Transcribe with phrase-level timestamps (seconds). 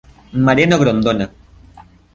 [0.45, 1.25] Mariano Grondona